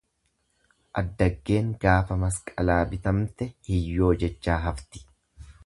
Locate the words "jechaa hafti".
4.25-5.07